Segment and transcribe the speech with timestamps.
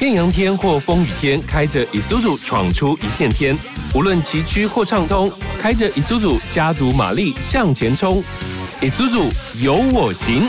[0.00, 3.56] 艳阳天或风雨天，开着 Isuzu 闯出一片天。
[3.94, 8.22] 无论崎岖或畅通，开着 Isuzu 家族马力向前冲。
[8.80, 10.48] Isuzu 有我行。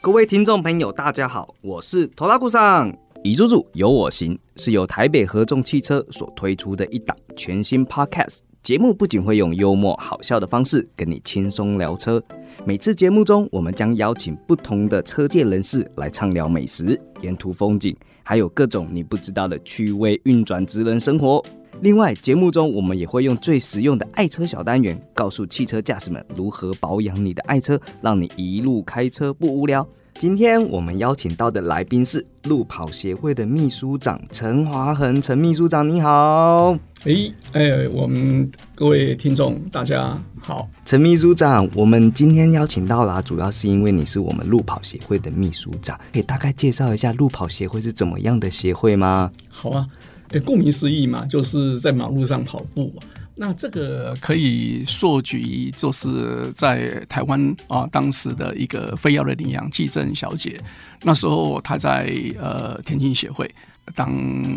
[0.00, 2.92] 各位听众朋友，大家好，我是头拉顾上。
[3.22, 12.22] Isuzu 有我行是由台北合众汽车所推出的一档全新 Podcast 节目，不仅会用幽默好笑的方式跟你轻松聊车，
[12.64, 21.44] 每次节目中我们将邀请不同的车界人士来畅聊美食、沿途风景，还有各种你不知道的趣味运转职人生活。
[21.80, 29.84] 另外，节目中我们也会用最实用的爱车小单元，告诉汽车驾驶们如何保养你的爱车，让你一路开车不无聊。
[30.18, 36.78] 今天我们邀请到的来宾是路跑协会的秘书长陈华恒，陈秘书长你好。
[37.04, 40.68] 诶，哎，我们各位听众大家好。
[40.84, 49.32] 陈秘书长，我们今天邀请到啦，主要是因为你是我们路跑协会的秘书长，可以大概介绍一下路跑协会是怎么样的协会吗？
[49.48, 49.86] 好啊，
[50.30, 52.92] 诶，顾名思义嘛，就是在马路上跑步。
[53.34, 60.60] 那这个可以溯举，就是在台湾啊，当时的一个非要的领养季正小姐，
[61.02, 63.52] 那时候她在呃田径协会
[63.94, 64.12] 当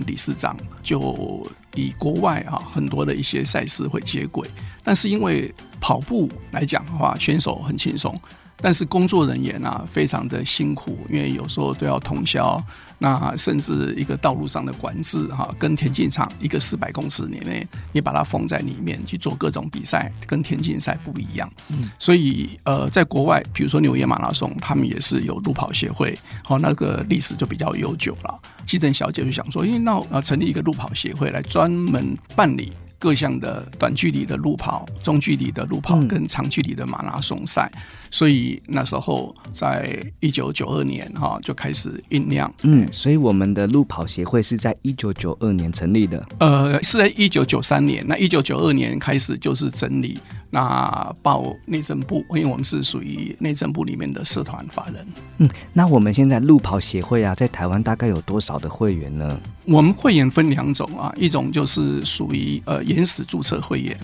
[0.05, 4.49] 理事长，就以国外啊很多的一些赛事会接轨，
[4.83, 8.19] 但是因为跑步来讲的话，选手很轻松。
[8.57, 12.61] 但是工作人员啊，非常的辛苦，因为有时候都要通宵，
[12.99, 21.51] 那甚至一个道路上的管制哈，跟田径场一个四百公尺里面，你把它封在里面去做各种比赛，跟田径赛不一样。
[21.67, 28.39] 嗯，所以呃，在国外，比如说纽约马拉松，他们也是有路跑协会，好，那个历史就比较悠久了。
[28.65, 32.71] 基正小姐就想说，因为那呃，成立一个路跑协会来专门办理。
[32.97, 37.69] 各项的短距离的路跑、中距离的路跑跟长距离的马拉松赛，
[38.15, 42.49] 所以那时候在一九九二年哈就开始酝酿。
[42.61, 46.25] 嗯，所以我们的路跑协会是在一九九二年成立的。
[46.37, 48.05] 呃，是在一九九三年。
[48.07, 50.17] 那一九九二年开始就是整理。
[50.49, 55.05] 那报内政部，因为我们是属于内政部里面的社团法人。
[55.39, 59.37] 嗯，那我们现在路跑协会啊，在台湾大概有多少的会员呢？
[59.65, 63.97] 我们会员分两种啊，一种就是属于呃原始注册会员，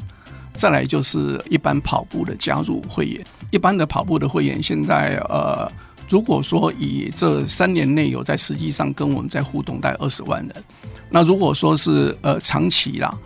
[0.54, 3.26] 再来就是一般跑步的加入会员。
[3.52, 5.72] 一般的跑步的会员，现在呃，
[6.08, 10.64] 如果说以这三年内有在实际上跟我们在互动，大概二十万人。
[11.10, 13.18] 那如果说是呃长期啦。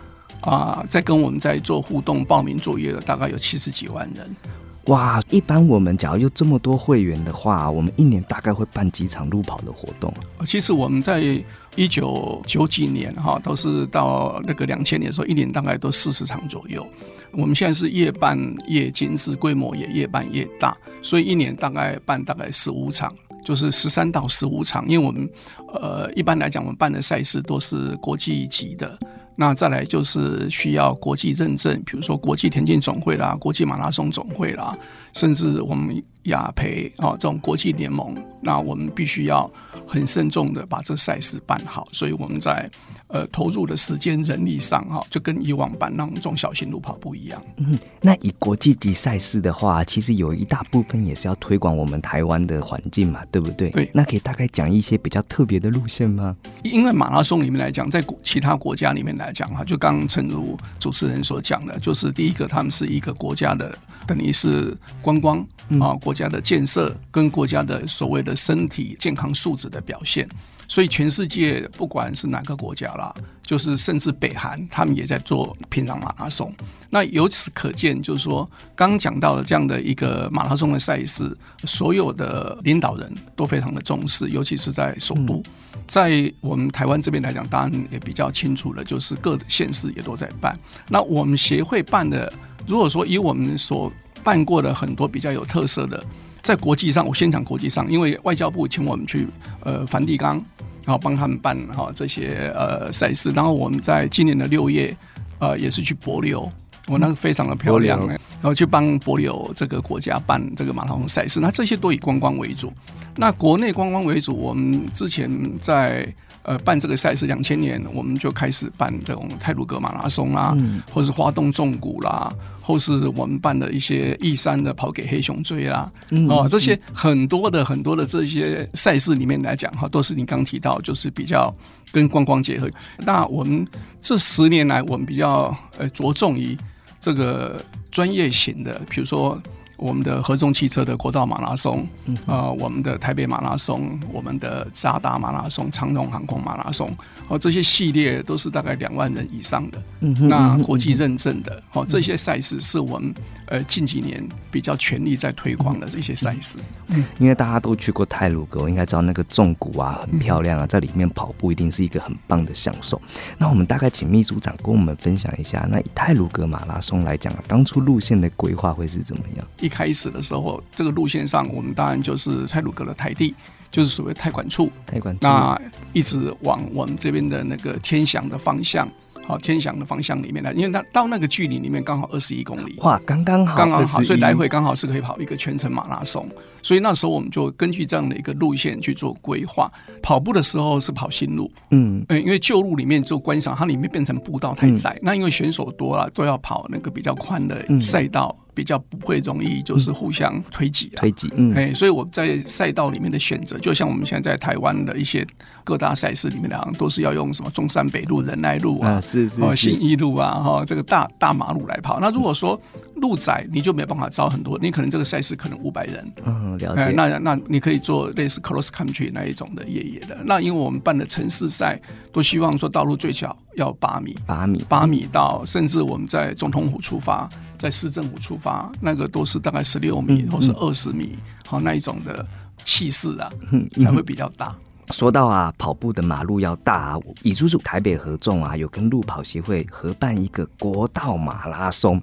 [0.42, 4.36] 啊，在跟我们在做互动报名作业的大概有七十几万人，
[4.84, 5.20] 哇！
[5.28, 10.12] 一般我们假如有这么多会员的话，我们一年大概会办几场路跑的活动？
[10.44, 11.42] 其实我们在
[11.76, 16.84] 一九九几年哈，都是到那个两千年的时候，一年大概都四十场左右。
[17.32, 24.88] 我们现在是越办越精致，规模也越办越大，所以一年大概办大概十五场，就是十三到十五场。
[24.88, 25.28] 因为我们
[25.74, 28.98] 呃，一般来讲，我们办的赛事都是国际级的。
[29.36, 34.76] 那再来就是需要国际认证，比如说国际田径总会啦、国际马拉松总会啦，
[35.12, 39.50] 甚至我们亚培啊这种国际联盟，那我们必须要
[39.86, 42.70] 很慎重的把这赛事办好，所以我们在。
[43.08, 47.40] 呃，投入的时间、人力上哈，就跟以往办那种中小型路跑不一样。
[47.58, 53.70] 嗯，那以国际级赛事的话，其实有一大部分也是要推广我们台湾的环境嘛，对不对？
[53.70, 53.88] 对。
[53.94, 56.36] 那可以大概讲一些比较特别的路线吗？
[56.64, 63.76] 因为马拉松里面来讲，在其他国家里面来讲哈，就刚陈如主持人所讲的，就是第一个，他们是一个国家的，
[64.06, 65.38] 等于是观光
[65.80, 70.28] 啊，国家的建设跟国家的所谓的身体健康素质的表现。
[70.68, 76.52] 所以全世界不管是哪个国家啦，就是甚至北韩，他们也在做平壤马拉松。
[76.90, 85.42] 那由此可见，就是说刚刚讲到的这样的一个马拉松的赛事，所有的领导人都非常的重视，尤其是在首都。
[85.86, 90.58] 在我们台湾这边来讲，当然也比较清楚了，就是各县市也都在办。
[90.88, 92.32] 那我们协会办的，
[92.66, 93.92] 如果说以我们所
[94.24, 96.02] 办过的很多比较有特色的。
[96.42, 99.26] 在国际上，我先讲国际上，因为外交部请我们去
[99.64, 100.40] 呃梵蒂冈，
[100.86, 104.96] 然后帮他们办哈这些呃赛事，然后我们在今年的六月
[105.38, 106.50] 呃也是去博流，
[106.86, 112.72] 我那个非常的漂亮然后去帮博流这个国家办这个马拉松赛事，那这些都以观光为主，
[113.16, 115.30] 那国内观光为主，我们之前
[115.60, 116.10] 在。
[116.48, 120.56] 呃，办这个赛事两千年，我们就开始办这种泰鲁格马拉松啦，
[120.92, 122.32] 或是花东纵谷啦，
[122.66, 125.88] 或是我们办的一些义山的跑给黑熊追啦，
[126.28, 131.54] 哦，这些很多的很多的这些赛事里面来讲哈，都是你刚提到，就是比较
[131.92, 132.68] 跟观光结合。
[132.98, 133.64] 那我们
[134.00, 136.58] 这十年来，我们比较呃着重于
[136.98, 139.40] 这个专业型的，比如说。
[139.78, 141.86] 我们的合众汽车的国道马拉松，
[142.24, 146.90] 呃，我们的台北马拉松，我们的扎达马拉松，长荣航空马拉松，
[147.28, 149.82] 哦，这些系列都是大概两万人以上的，
[150.28, 153.12] 那国际认证的，哦，这些赛事是我们
[153.46, 156.58] 呃近几年比较全力在推广的这些赛事。
[156.88, 163.00] 嗯，因为大家都去过泰鲁阁，应该知道那个重谷啊很漂亮啊，在里面跑步一定是一个很棒的享受。
[163.38, 169.44] 那我们大概请秘书长跟我们分享一下，那以泰鲁阁马拉松来讲啊，当初路线的规划会是怎么样？
[169.60, 173.34] 一开始的时候，这个路线上，我们当然就是泰鲁阁的台地，
[173.70, 174.70] 就是所谓太管处。
[174.86, 175.20] 太管处。
[175.22, 175.60] 那
[175.92, 178.88] 一直往我们这边的那个天祥的方向，
[179.26, 182.76] 好天祥的方向里面来，因为它到那个距离里面刚好二十一公里。
[182.78, 186.28] 哇，刚刚好，刚刚好，所以来回刚好是可以跑一个全程马拉松。
[186.66, 189.70] 所以那时候我们就根据这样的一个路线去做规划。
[190.02, 194.98] 跑步的时候是跑新路，嗯，因为旧路里面做观赏，它里面变成步道太窄。
[195.00, 198.36] 那因为选手多了，都要跑那个比较宽的赛道。
[198.56, 205.26] 比较不会容易就是互相推挤推挤，嗯，哎，所以我在赛道里面的选择，就像我们现在在台湾的一些
[205.62, 212.00] 各大赛事里面讲，都是要用什么中山北路、仁爱路啊，是是新一路啊，哈，这个大大马路来跑。
[212.00, 212.58] 那如果说
[212.96, 216.90] 路窄，你就没有办法招很多，你可能这个赛事可能五百人，嗯，了解。
[216.92, 220.16] 那那你可以做类似 cross country 那一种的越野的。
[220.24, 221.80] 那因为我们办的城市赛，
[222.12, 227.28] 都希望说道路最小要八米，八米，八米到，甚至我们在总统府出发。
[227.58, 231.16] 在市政府出发，那个都是大概十六米或是二十米，
[231.46, 232.22] 好那一种的
[232.64, 233.32] 气势啊，
[233.78, 234.54] 才会比较大。
[234.92, 242.00] 说到啊，跑步的马路要大啊，乙叔叔台北合众啊，有跟路跑协会合办一个国道马拉松，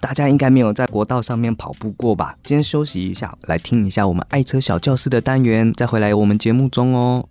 [0.00, 2.36] 大家应该没有在国道上面跑步过吧？
[2.44, 7.28] 今天休息一下，来听一下我们爱车小教室的单元，再回来我们节目中哦。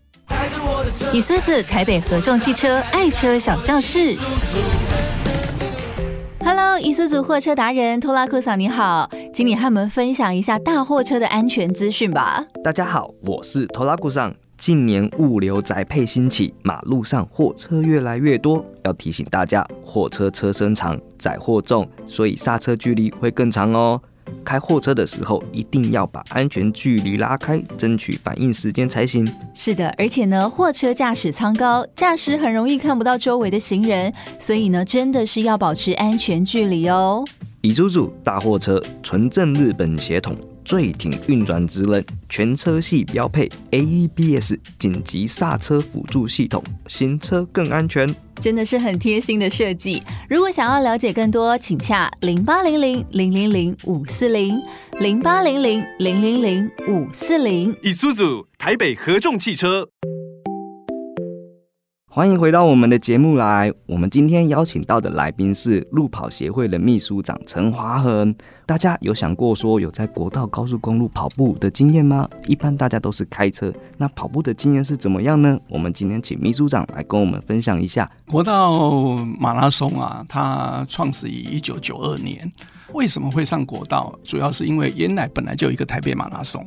[1.11, 4.17] 以叔叔台北合众汽车爱车小教室。
[6.41, 12.43] Hello，伊苏族货车达人拖拉库桑你好，请你和我们分享一下大货车的安全资讯吧。
[12.61, 14.35] 大家好，我是拖拉库桑。
[14.65, 24.01] 近年物流宅配兴起，马路上货车越来越多，要提醒大家，货车车身长，载货重，所以刹车距离会更长哦。
[24.41, 29.29] 开货车的时候，一定要把安全距离拉开，争取反应时间才行。
[29.53, 37.25] 是的，而且呢，货车驾驶舱高，驾驶很容易看不到周围的行人，所以呢，真的是要保持安全距离哦。
[37.63, 40.37] 李叔叔，大货车纯正日本血统。
[40.63, 50.01] 最挺运转职能，全车系标配 AEBS 紧急刹车辅助系统，行车更安全，真的是很贴心的设计。
[50.29, 54.61] 如果想要了解更多，请洽零八零零零零零五四零
[54.99, 57.75] 零八零零零零零五四零。
[57.83, 59.89] 以苏组台北合众汽车。
[62.15, 63.73] 欢迎回到我们的节目来。
[63.87, 68.35] 我们今天邀请到的来宾是路跑协会的秘书长陈华恒。
[68.67, 72.29] 大家有想过说有在国道高速公路跑步的经验吗？
[72.45, 75.59] 一般大家都是开车，那跑步的经验是怎么样呢？
[75.67, 78.07] 我们今天请秘书长来跟我们分享一下。
[78.27, 82.47] 国道马拉松啊，它创始于一九九二年。
[82.93, 84.13] 为什么会上国道？
[84.23, 86.63] 主要是因为原来本来就有一个台北马拉松。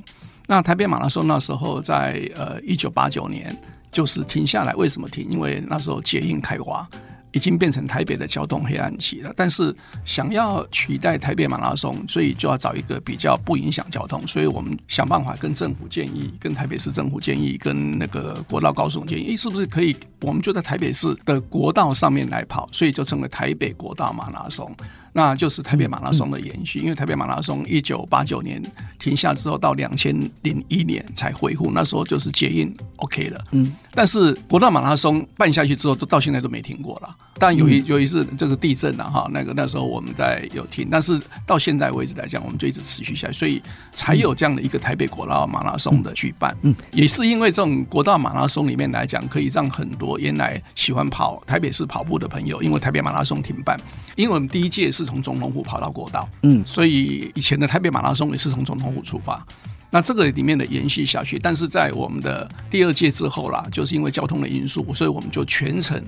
[0.49, 3.57] 那台北马拉松那时候在呃一九八九年。
[3.97, 5.27] 就是停下来，为什么停？
[5.27, 6.87] 因为那时候捷运开花，
[7.33, 9.33] 已经变成台北的交通黑暗期了。
[9.35, 9.75] 但是
[10.05, 14.27] 想要取代台北马拉松，所以就要找一个比较不影响交通。
[14.27, 19.97] 所以我们想办法跟政府建议，跟台北市政府建议，跟那个国道高速建议，是不是可以？
[20.21, 24.71] 我们就在台北市的国道上面来跑，所以就成为台北国道马拉松。
[25.17, 28.63] 那就是台北马拉松的延续，因为台北马拉松一九八九年
[28.99, 33.43] 停下之后，到两千零一年才恢复，那时候就是捷运 OK 了。
[33.53, 37.17] 嗯，但是国道马拉松办下去之后，都到现在都没停过了。
[37.39, 43.63] 但有一有一次这个地震了哈，那个那时候我们在有停，但是到现在为止来讲，我们就一直持续下去，所以
[43.95, 46.55] 才有这样的一个台北国道马拉松的举办。
[46.61, 53.81] 嗯，也是因为这种国道马拉松里面来讲，可以让很多原来喜欢跑台北市跑步的朋友，因为台北马拉松停办，
[54.15, 55.06] 因为我们第一届是。
[55.07, 59.43] 从总统府跑到国道，嗯，所以以前的台北马拉松也是从总统府出发。
[59.89, 66.03] 那这个里面的延续下去，但是在我们的第二届之后啦，就是因为交通的因素，所以我们就全程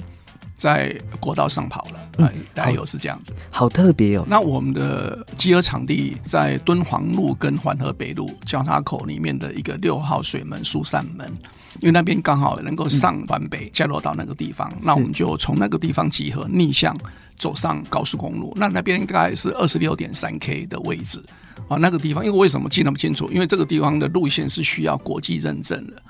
[0.57, 2.11] 在国道上跑了。
[2.19, 4.27] 嗯，大概有是这样子，好特别哦。
[4.29, 11.33] 那我们的集合场地在敦煌路跟环河北路交叉口里面的一个六号水门疏散门。
[11.81, 16.97] 因为那边刚好能够上环北降落到那个地方，那我们就从那个地方集合逆向
[17.37, 18.53] 走上高速公路。
[18.57, 21.23] 那那边大概是二十六点三 K 的位置
[21.69, 23.31] 啊，那个地方，因为为什么记那么清楚？
[23.31, 26.03] 因为这个地方的路线是需要国际认证的，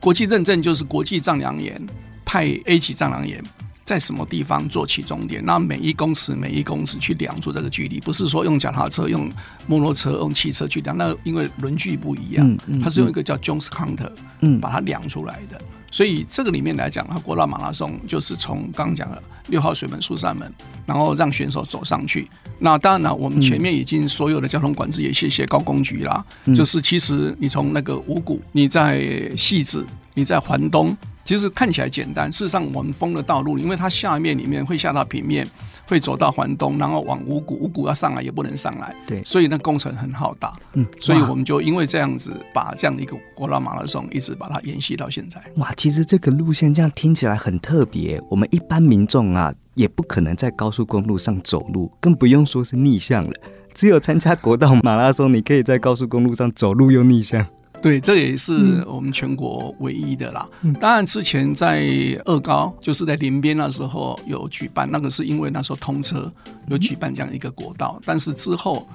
[0.00, 1.80] 国际认证就是国际丈量员
[2.24, 3.42] 派 A 级丈量员
[3.84, 9.30] 在什么地方做起终点，那每一公尺每一公尺去量出这个距离，不是说用脚踏车、用
[9.66, 14.10] 摩托车、用汽车去量，那因为轮距不一样，它是用一个叫 Jones Counter，
[14.40, 15.60] 嗯，把它量出来的。
[15.90, 20.52] 所以这个里面来讲，它国道马拉松就是从刚讲的六号水门出山门，
[20.86, 22.26] 然后让选手走上去。
[22.58, 26.24] 那当然了，我们前面已经所有的交通管制也谢谢高工局啦。
[26.56, 30.96] 就是其实你从那个五谷，你在戏子，你在环东。
[31.24, 35.48] 其实看起来简单，事实上我们封了道路，因为它下面里面会下到平面，
[35.88, 45.42] 会走到环东，然后往五谷，五谷要上来也不能上来，对，所以那工程很浩大，嗯，所以我们就因为这样子，把这样的一个国道马拉松一直把它延续到现在。
[45.56, 53.32] 哇，其实这个路线这样听起来很特别，我们一般民众啊也不可能在高速公路上走路，更不用说是逆向了。
[53.72, 57.44] 只有参加国道马拉松，你可以在高速公路上走路又逆向。
[57.84, 60.48] 对，这也是我们全国唯一的啦。
[60.80, 61.86] 当然，之前在
[62.24, 66.32] 二高，就是在林边那时候有举办，那个是因为那时候通车
[66.68, 68.88] 有举办这样一个国道，但是之后。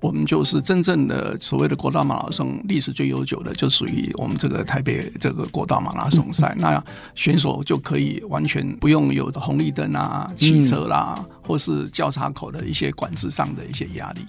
[0.00, 6.54] 我们就是真正的所谓的国道马拉松，历史最悠久的，就属于我们这个台北这个国道马拉松赛。
[6.58, 6.82] 那
[7.14, 14.20] 选手就可以完全不用有红绿灯啊、汽车啦，或是交叉口的一些管制上的一些压力。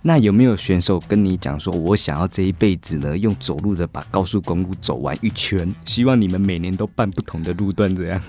[0.00, 5.70] 那有没有选手跟你讲说，我想要这一辈子呢，用走路的把高速公路走完一圈？
[5.84, 8.20] 希望你们每年都办不同的路段，这样？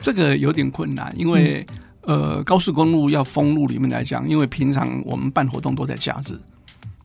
[0.00, 1.66] 这个有点困难，因为。
[2.02, 6.34] 呃，高速公路要封路里面来讲，因为平常我们办活动都在假日，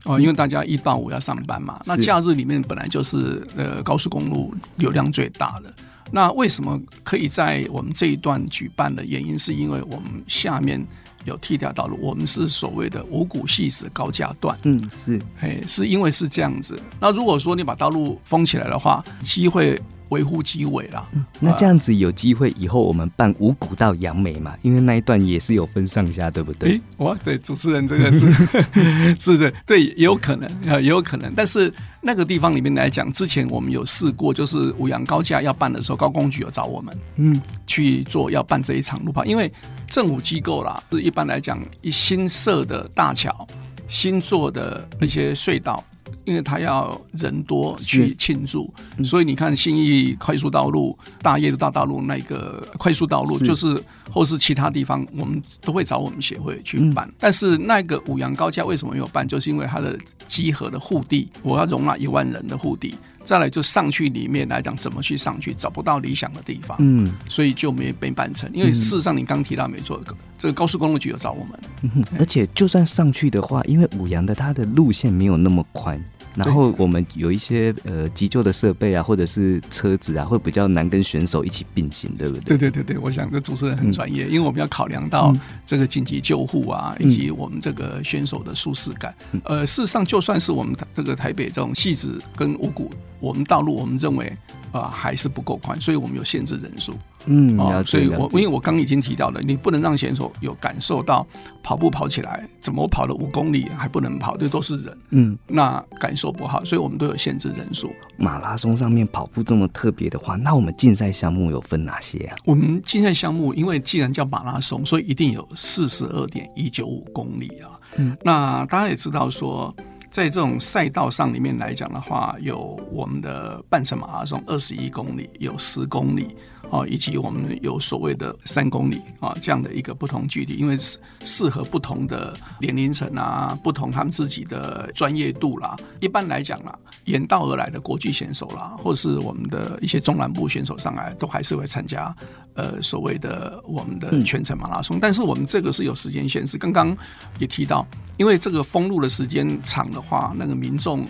[0.05, 1.79] 哦，因为大家一到五要上班嘛。
[1.85, 5.71] 那假日里面本来就是呃高速公路流量最大的。
[6.11, 10.83] 那为什么可以在我们这一段举办的原因，是因为我们下面
[11.25, 14.57] 有替代道路，我们是所谓的五股细子高架段。
[14.63, 16.81] 嗯，是，哎，是因为是这样子。
[16.99, 19.79] 那如果说你把道路封起来的话，机会。
[20.09, 21.05] 维护机尾啦，
[21.39, 24.55] 那这样子有机会以后我们办五股到杨梅嘛？
[24.61, 26.79] 因为那一段也是有分上下，对不对？
[26.97, 28.27] 哇，对，主持人这个是
[29.19, 31.31] 是的，对，也有可能啊，也有可能。
[31.35, 39.51] 但是那个地方里面来讲，之前我们有试过，就是五羊高架要办的时候，高工局有找我们，嗯，去做要办这一场路跑，因为
[39.87, 43.47] 政府机构啦，是一般来讲，一新设的大桥、
[43.87, 45.83] 新做的那些隧道。
[46.27, 53.81] 因为他要人多去庆祝，所以你看信义快速道路、大业的大道路那个快速道路，就是
[54.11, 57.09] 或是其他地方，我们都会找我们协会去办。
[57.17, 59.25] 但是那个五羊高架为什么没有办？
[59.25, 62.95] 就是因为它的集合的护地，我要容纳一万人的护地。
[63.23, 68.49] 再来就上去里面来讲，怎么去上去找不到理想的地方，嗯，所以就没被办成。
[68.53, 70.01] 因为事实上你刚提到没错，
[70.37, 76.01] 这个高速公路局有找我们，而且就算上去的话，因为五羊的它的路线没有那么宽。
[76.37, 82.41] 然后我们有一些呃急救的设备啊，或者是车子啊，会比较难跟选手一起并行，对不对？
[82.41, 89.13] 对对对对，我想这主持人很专业，因为我们要考量到这个紧急救护啊，以及我们这个选手的舒适感。
[89.43, 94.31] 呃，事实上，就算是我们这个台北这种戏子跟五谷，我们道路我们认为
[94.71, 96.93] 啊还是不够宽，所以我们有限制人数。
[97.27, 101.27] 嗯，啊，所以我因为我刚已经提到了，你不能让选手有感受到
[101.61, 107.91] 跑步跑起来，怎么跑了五公里还不能跑，这都是人，嗯，那感受不好，所以我们都有限制人数。
[108.17, 112.35] 马拉松上面跑步这么特别的话，那我们竞赛项目有分哪些啊？
[112.45, 117.79] 我们竞赛项目，因为既然叫马拉松，所以一定有四十二点一九五公里啊。
[117.97, 119.75] 嗯，那大家也知道说。
[120.17, 126.35] 在这种赛道上里面来讲的话，有我们的半程马拉松二十一公里，有十公里
[126.71, 135.77] 啊，以及我们有所谓的三公里啊这样的一个不同距离，因为适适合不同的年龄层啊，不同他们自己的专业度啦。
[135.99, 142.11] 一般来讲啦，远道而来的国际选手啦，或是我们的一些中南部选手上来，都还是会参加
[142.57, 144.99] 呃所谓的我们的全程马拉松。
[144.99, 146.97] 但是我们这个是有时间限制，刚刚
[147.39, 147.87] 也提到。
[148.17, 151.07] 因为这个封路的时间长的话，那个民众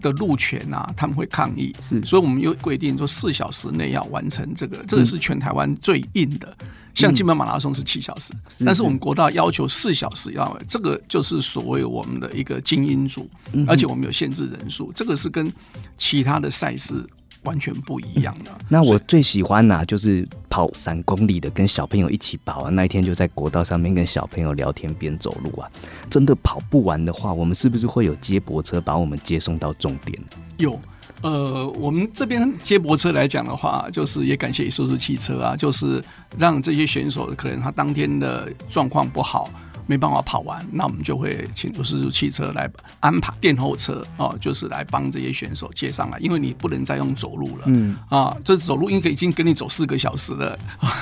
[0.00, 1.70] 的路权啊，他们会抗议，
[2.02, 6.56] 所以我们又规定说四小时内要完成这个，这个是全台湾最硬的。
[6.94, 8.32] 像金门马拉松是七小时，
[8.64, 13.28] 但是我们国道要求四小时要，这个就是所谓我们的一个精英组，
[13.66, 15.52] 而且我们有限制人数，这个是跟
[15.98, 17.06] 其他的赛事。
[17.46, 18.50] 完全不一样的。
[18.68, 22.70] 那我最喜欢呐，就是跑三公里的，跟小朋友一起跑啊。
[22.70, 25.70] 那一天就在国道上面跟小朋友聊天边走路啊。
[26.10, 30.20] 真的跑不完的话，我们是不是会有接驳车把我们接送到终点？
[30.58, 30.78] 有，
[31.22, 36.02] 呃，我们这边接驳车来讲的话，就是也感谢叔叔汽车啊，就是
[36.36, 39.48] 让这些选手可能他当天的状况不好。
[39.86, 47.64] 没办法跑完，那我们就会请都市汽车来安排电后车哦，就是来帮这些选手接上来，因为你不能再用走路了。
[47.66, 50.58] 嗯啊，这走路应该已经跟你走四个小时了。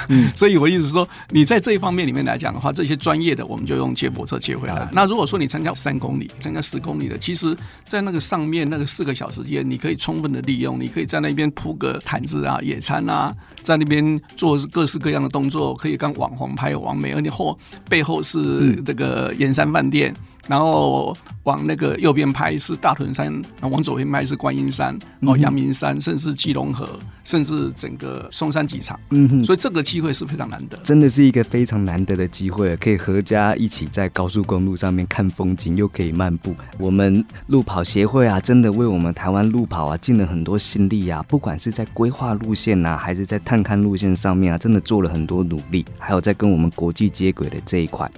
[0.09, 4.88] 嗯， 所以我意思是说，你在这一方面里面来讲的话，这些专业的我们就用接驳车接回来。
[4.93, 20.14] 那如果说你参加三公里、参加十公里的，其实在那个上面那个四个小时间，你可以充分的利用，你可以在那边铺个毯子啊、野餐啊，在那边做各式各样的动作，可以跟网红拍完美，而你后背后是这个盐山饭店。
[20.47, 24.88] 然后往那个右边拍是大屯山，然后往左边拍是观音山，
[25.19, 26.87] 然后阳明山，甚至基隆河，
[27.25, 29.00] 甚至整个松山机场。
[29.09, 36.54] 嗯哼，所以这个机会是非常难得，真的是一个非常难得的机会，可以合家一起在高速公路上面看风景，又可以漫步。
[36.78, 48.11] 我们路跑协会啊，真的为我们台湾路跑啊尽了很多心力啊，不管是在规划路线呐，还是在探勘路线上面啊，真的做了很多努力，还有在跟我们国际接轨的这一块。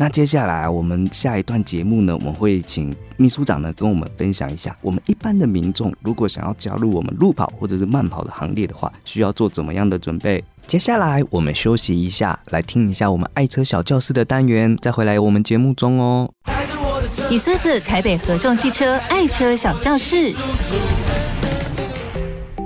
[0.00, 10.42] 那接下来我们下一段节目呢，我们会请秘书长呢跟我们分享一下，我们一般的民众如果想要加入我们路跑或者是慢跑的行列的话，需要做怎么样的准备？
[10.68, 16.30] 接下来我们休息一下，来听一下我们爱车小教室的单元，再回来我们节目中哦。
[17.28, 20.32] 以苏斯台北合众汽车爱车小教室。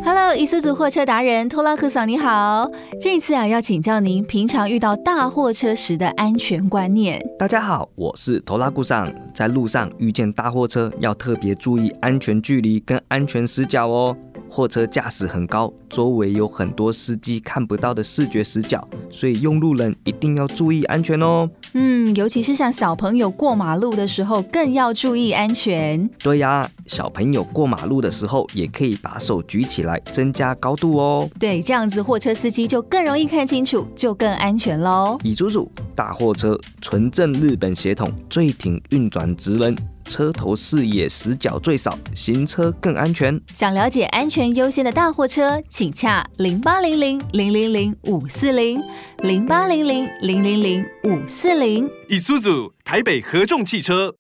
[0.04, 2.68] Hello，伊斯族货车达人托拉克桑，你好。
[3.00, 7.24] 这次啊，要请教您平常遇到大货车时的安全观念。
[7.38, 9.08] 大家好，我是托拉库桑。
[9.32, 14.16] 在路上遇见大货车，要特别注意安全距离跟安全死角哦。
[14.54, 21.48] 货车驾驶很高，周围有很多司机看不到的视觉死角，所以用路人一定要注意安全哦。
[21.72, 26.06] 嗯，尤其是像小朋友过马路的时候，更要注意安全。
[26.18, 31.26] 对呀，小朋友过马路的时候，也可以把手举起来，增加高度哦。
[31.40, 35.18] 对，这样子货车司机就更容易看清楚，就更安全喽。
[35.24, 35.66] 乙叔叔，
[35.96, 39.74] 大货车纯正日本血统，最挺运转直人。
[40.04, 43.40] 车头视野死角最少，行车更安全。
[43.52, 48.80] 想了解安全优先的大货车，请洽零八零零零零零五四零
[49.18, 51.88] 零八零零零零零五四零。
[52.08, 54.14] 以苏组台北合众汽车。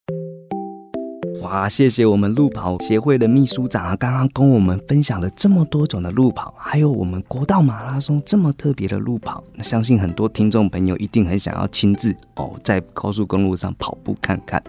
[1.42, 14.62] 哇，谢谢我们路跑协会的秘书长啊，刚刚跟我们分享了这么多种的路跑，还有我们国道马拉松这么特别的路跑，那相信很多听众朋友一定很想要亲自哦，在高速公路上跑步看看。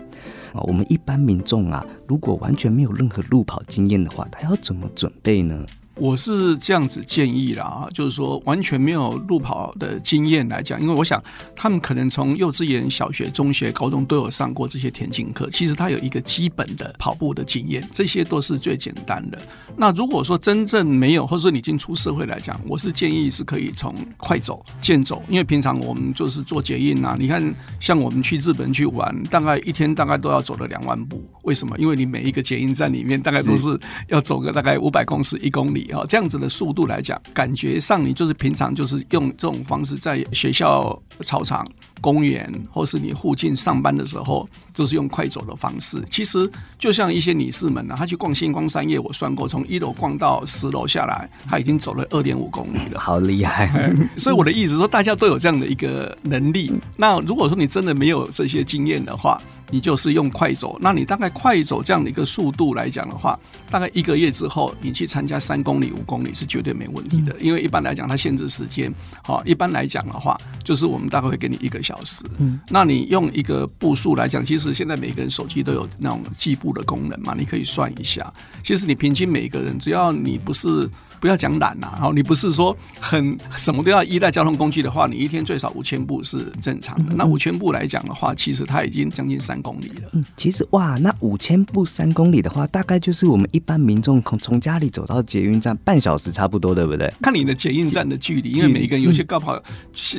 [0.53, 5.65] 啊，我们一般民众啊，如果完全没有任何路跑经验的话，他要怎么准备呢？
[5.95, 11.23] 我是这样子建议啦，啊，就是说完全没有路跑的经验来讲，因为我想
[11.55, 19.39] 他们可能从幼稚园、小学、中学、高中都有上过这些田径课，其实他有一个基本的跑步的经验，这些都是最简单的。
[19.77, 31.77] 那如果说真正没有，或者说你已经出社会来讲，我是建议是可以从快走、健走，因为平常我们就是做捷运啊，你看像我们去日本去玩，大概一天大概都要走了两万步，为什么？
[31.77, 35.82] 因为你每一个捷运站里面大概都是要走个大概五百公尺、一公里。
[35.91, 41.67] 啊，这样子的速度来讲，感觉上你就是平常就是用这种方式在学校操场。
[42.03, 46.03] 公园，或是你附近上班的时候，就是用快走的方式。
[46.09, 53.89] 其实就像一些女士们呢，她去逛星光三叶，我算过，从一楼逛到十楼下来，她已经走了二点五公里了，好厉害！
[54.17, 56.73] 所以我的意思说，大家都有这样的一个能力。
[56.97, 60.77] 那如果说你真的没有这些经验的话，你就是用快走。
[60.81, 63.39] 那你大概快走这样的一个速度来讲的话，
[63.71, 67.33] 大概一个月之后，你去参加三公里、五公里是绝对没问题的。
[67.39, 68.93] 因为一般来讲，它限制时间。
[69.23, 71.92] 好，一般来讲的话，就是我们大概会给你一个小。
[71.93, 78.33] 小时，嗯，那你用一个步数来讲，其实现在每个人手机都有那种计步的功能嘛，你可以算一下。
[78.63, 80.89] 其实你平均每个人，只要你不是。
[81.23, 87.15] 不要讲懒呐，然后你不是说很什么都要依赖交通工具的话，你一天最少五千步是正常的。
[87.15, 90.09] 那五千步来讲的话，其实它已经将近三公里了。
[90.11, 97.09] 嗯，其实哇，那五千步三公里的话，大概就是我们一般民众从从家里走到捷运站半小时差不多，对不对？
[97.21, 99.57] 看你的捷运站的距离，因为每一个人有些高跑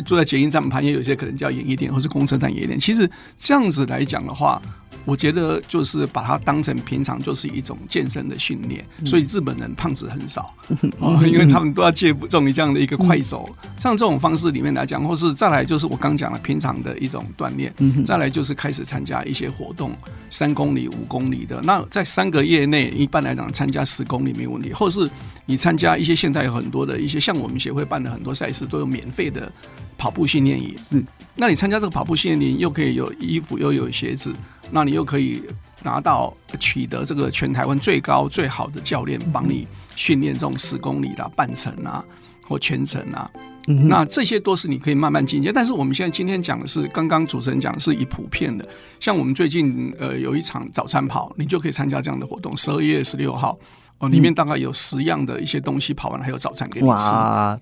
[0.06, 2.80] 坐在捷运站旁边，有些可能较远一点，或是公车站远一点。
[2.80, 4.62] 其实这样子来讲的话。
[5.04, 10.54] 我觉得就是把它当成平常就是一种健身的训练，所以日本人胖子很少
[11.00, 17.72] 啊， 因为他们都要借重于这样的一个快走，像这种方式里面来讲，或是再来就是我刚讲了平常的一种锻炼，
[18.04, 19.92] 再来就是开始参加一些活动，
[20.30, 21.60] 三公里、五公里的。
[21.62, 25.08] 那在三个月内，一般来讲参加十公里没问题，或是
[25.46, 29.52] 你参加一些现在有很多的一些像我们协会办的很多赛事，都有免费的
[29.96, 30.76] 跑步训练营。
[30.88, 31.04] 是，
[31.36, 34.34] 那你参加这个跑步训练营，又可以有衣服，又有鞋子。
[34.70, 35.42] 那你又可以
[35.82, 42.04] 拿到取得这个全台湾最高最好的教练帮你训练这种十公里啦、半程啊
[42.42, 43.30] 或全程啊。
[43.66, 45.50] 嗯那这些都是你可以慢慢进阶。
[45.50, 48.68] 但是我们现在今天讲的是，刚刚主持人讲的是以普遍的，
[49.00, 53.58] 像我们最近呃有一场早餐跑，你就可以参加这样的活动，十二月十六号。
[54.04, 57.10] 哦，里面大概有十样的一些东西跑完了，还有早餐给你吃。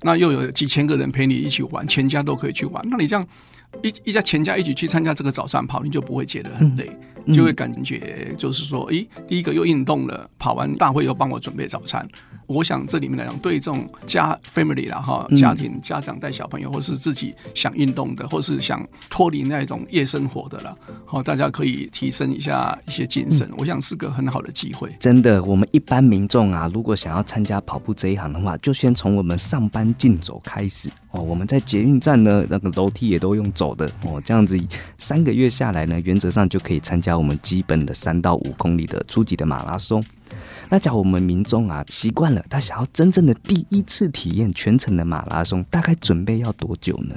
[0.02, 2.84] 那又有几千个人陪你一起玩，全家都可以去玩。
[2.88, 3.26] 那你这样
[3.82, 12.06] 一一家全家一起去参加这个早上跑，你就不会觉得很累，嗯就会感觉就是说，诶，第一个又运动了，跑完大会又帮我准备早餐。
[12.48, 24.90] 我想这里面来讲，对这种家 family 啦哈，嗯家庭家长带小朋友，或是自己想运动的，或是想脱离那种夜生活的了，好，大家可以提升一下一些精神，我想是个很好的机会。
[24.98, 31.22] 真的，我们一般民众啊，如果想要参加跑步这一行的话，就先从我们上班竞走开始哦。
[31.22, 34.58] 我们在捷运站呢，那个楼梯也都用走的哦，这样子
[34.98, 40.04] 三个月下来呢，原则上就可以参加我们基本的三到五公里的初级的马拉松。
[40.68, 47.14] 那假如我们民众啊习惯了，他想要真正的第一次体验全程的马拉松，大概准备要多久呢？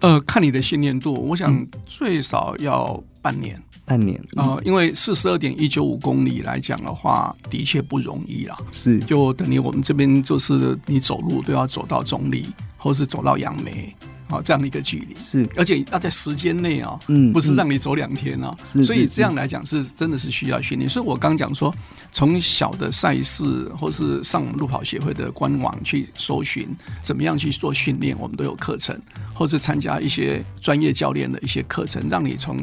[0.00, 3.62] 呃，看你的训练度，我想最少要半年。
[3.86, 8.56] 半年呃，因为四十二点一九五公里来讲的话，的确不容易啦。
[8.70, 13.92] 是就等于我们这边就是你走路都要走到中立，或是走到杨梅，
[14.30, 15.16] 啊，这样的一个距离。
[15.18, 20.88] 是，而且要在时间内啊，嗯不是让你走两天啊，所以这样来讲是真的是需要训练。
[20.88, 21.74] 所以我刚讲说，
[22.12, 23.44] 从小的赛事
[23.78, 26.68] 或是上我们路跑协会的官网去搜寻
[27.02, 28.98] 怎么样去做训练，我们都有课程，
[29.34, 32.58] 或是参加一些专业教练的一些课程，让你从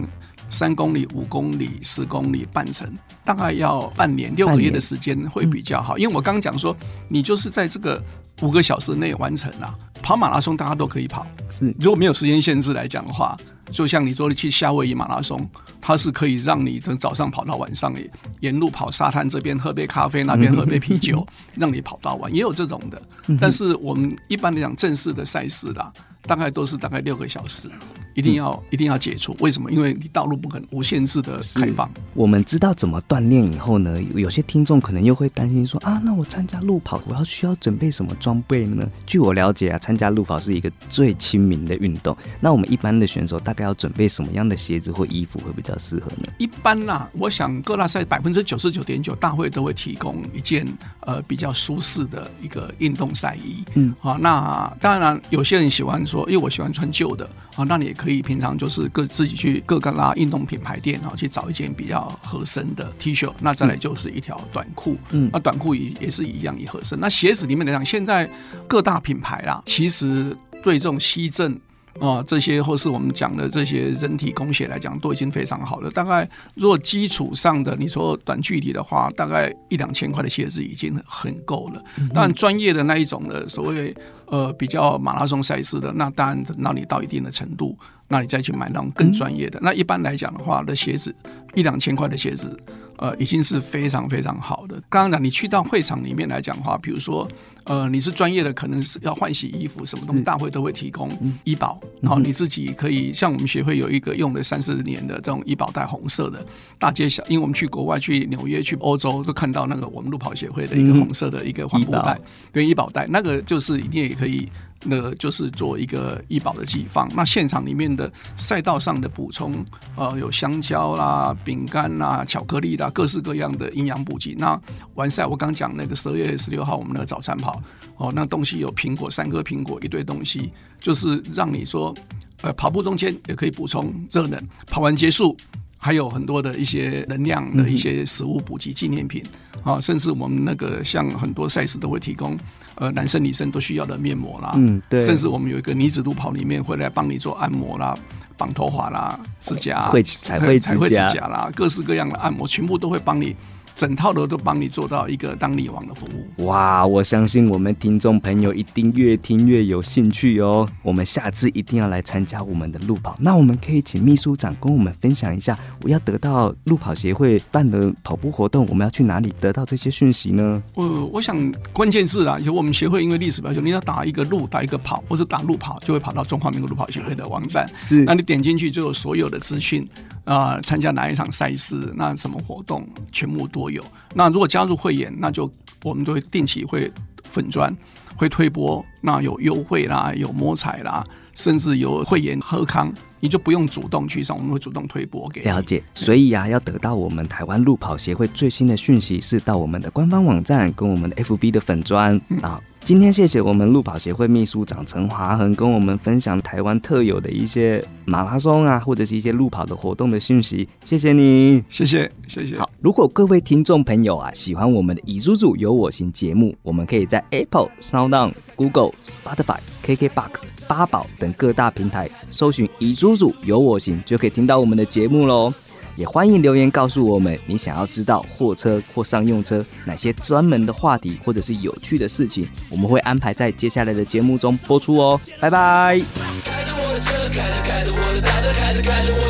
[0.50, 2.90] 三公里、五公里、十公里半程，
[3.26, 5.98] 大概要半年、六个月的时间会比较好。
[5.98, 6.76] 因为我刚刚讲说，
[7.10, 8.02] 你就是在这个
[8.42, 9.76] 五个小时内完成啦。
[10.08, 11.66] 跑马拉松大家都可以跑，是。
[11.82, 13.38] 如果没有时间限制来讲的话，
[13.74, 15.38] 就像你说的去夏威夷马拉松，
[15.82, 17.94] 它是可以让你从早上跑到晚上，
[18.40, 23.02] 沿路跑沙滩这边喝杯咖啡，那边喝杯啤酒，让你跑到晚，也有这种的。
[23.38, 25.92] 但是我们一般来讲正式的赛事啦，
[26.22, 27.70] 大概都是大概六个小时，
[28.18, 29.38] 一定要一定要解除。
[29.40, 29.72] 为什么？
[29.72, 31.88] 因为你道路不可能无限制的开放。
[32.16, 38.90] 我们知道怎么锻炼以后呢，有些听众可能又会担心说啊，那我参加路跑，我要需要准备什么装备呢？
[39.06, 42.18] 据我了解啊，参加路跑是一个最亲民的运动。
[42.40, 46.34] 那我们一般的选手大概要准备什么样的鞋子或衣服会比较适合呢？
[46.40, 50.66] 一般啦，我想各大赛百分之九十九点九大会都会提供一件
[51.02, 53.64] 呃比较舒适的一个运动赛衣。
[53.76, 67.00] 嗯，好，那当然有些人喜欢说，因为我喜欢穿旧的，啊，那你也可以平常就是各自己去各个拉运动品牌店啊去找一件比较合身的 T 恤，那再来就是一条短裤，嗯那短裤也也是一样也合身。
[67.00, 68.30] 那鞋子里面来讲，现在
[68.68, 71.60] 各大品牌啦，其实对这种西正。
[72.00, 75.90] 啊、这些或是我们讲的这些人体工学来讲，都已经非常好了。
[75.90, 81.84] 大概如果基础上的你说短距离的话，大概一两千块的鞋子已经很够了。
[82.14, 87.76] 当然，专业的那一种的所谓呃比较马拉松赛事的，那当然等到你到一定的程度，
[88.08, 89.60] 那你再去买那种更专业的。
[89.62, 91.14] 那一般来讲的话，的鞋子
[91.56, 92.58] 一两千块的鞋子，
[92.98, 94.76] 呃，已经是非常非常好的。
[94.90, 97.28] 刚刚讲你去到会场里面来讲的话，比如说
[97.64, 101.10] 呃你是专业的，可能是要换洗衣服，什么东西大会都会提供
[101.44, 106.46] 医保，然后你自己可以像我们协会有一个用了三四年的这种医保袋，红色的，
[106.80, 112.20] 大街小，因为我们去国外去纽约去欧洲都看到那个我们路跑协会的一个嗯红色的一个环保袋，
[112.52, 114.50] 跟医保袋，那个就是一定也可以。
[114.84, 124.36] 那个就是做一个医保的寄放，那现场里面的赛道上的补充，呃，有香蕉啦、饼干啦、巧克力啦，各式各样的营养补给。
[124.36, 124.60] 那
[124.96, 127.62] 完赛，我刚讲那个十二月十六号我们那个早餐跑，
[127.98, 131.96] 哦，那东西有苹果三颗苹果，一堆东西，就是让你说，
[132.42, 135.36] 呃，跑步中间也可以补充热能，跑完结束。
[135.80, 139.24] 还有很多的一些能量的一些食物补给纪念品
[139.64, 142.36] 啊，甚至我们那个像很多赛事都会提供，
[142.78, 147.98] 呃，男生女生都需要的面膜啦，嗯对甚至我们有一个女子路跑里面会来帮你做按摩啦、
[148.38, 153.36] 绑头发啦、指甲、会彩绘指甲啦，各式各样的按摩，全部都会帮你。
[153.78, 156.46] 整套的都帮你做到一个当女王的服务。
[156.48, 160.68] 哇，我相信我们听众朋友一定越听越有兴趣哦。
[160.82, 163.16] 我们下次一定要来参加我们的路跑。
[163.20, 170.64] 那我们可以请秘书长跟我们分享一下，我要得到路跑协会办的跑步活动，我们要去哪里得到这些讯息呢？
[170.74, 171.38] 呃，我想
[171.72, 177.70] 关键字啦，就我们协会因为历史比较久，你要打一个路，打一个跑，或是打路跑，就会跑到中华民国路跑协会的网站。
[177.88, 179.88] 是那你点进去就有所有的资讯
[180.28, 183.82] 啊、参加哪一场赛事，那什么活动，全部都有。
[184.14, 185.50] 那如果加入会员，那就
[185.84, 186.92] 我们都会定期会
[187.30, 187.74] 粉砖
[188.18, 191.02] 会推播，那有优惠啦，有摸彩啦，
[191.34, 202.62] 甚至有会员喝康，你就不用主动去上，我们会主动推播给你了解，所以呀、要得到我们台湾路跑协会最新的讯息，是到我们的官方网站跟我们的 FB 的粉砖啊。
[202.88, 211.62] 今天谢谢我们路跑协会秘书长陈华恒跟我们分享台湾特有的一些马拉松啊，或者是一些路跑的活动的讯息，谢谢你。
[211.68, 212.58] 谢谢谢谢。
[212.58, 220.30] 好，如果各位听众朋友啊喜欢我们的以叔叔有我行节目，我们可以在 Apple、SoundOn、Google、Spotify、KKBox、
[220.66, 225.54] 八宝等各大平台搜寻以叔叔有我行，就可以听到我们的节目喽。
[225.98, 235.20] 也欢迎留言告诉我们，你想要知道货车或商用车哪些专门的话题或者是有趣的事情，我们会安排在接下来的节目中播出哦。
[235.40, 236.00] 拜拜。
[236.46, 239.27] 开着我的车，开着开着我的大车，开着开着我。